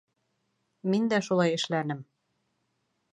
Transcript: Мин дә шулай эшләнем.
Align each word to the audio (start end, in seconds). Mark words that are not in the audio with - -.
Мин 0.93 1.05
дә 1.13 1.19
шулай 1.27 1.55
эшләнем. 1.59 2.03